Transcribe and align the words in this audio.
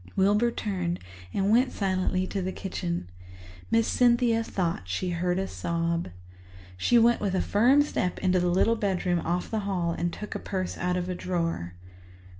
Wilbur 0.15 0.49
turned 0.49 0.99
and 1.31 1.51
went 1.51 1.71
silently 1.71 2.25
to 2.25 2.41
the 2.41 2.51
kitchen. 2.51 3.07
Miss 3.69 3.87
Cynthia 3.87 4.43
thought 4.43 4.87
she 4.87 5.11
heard 5.11 5.37
a 5.37 5.47
sob. 5.47 6.09
She 6.75 6.97
went 6.97 7.21
with 7.21 7.35
a 7.35 7.39
firm 7.39 7.83
step 7.83 8.17
into 8.17 8.39
the 8.39 8.49
little 8.49 8.75
bedroom 8.75 9.19
off 9.23 9.51
the 9.51 9.59
hall 9.59 9.91
and 9.91 10.11
took 10.11 10.33
a 10.33 10.39
purse 10.39 10.75
out 10.75 10.97
of 10.97 11.07
a 11.07 11.13
drawer. 11.13 11.75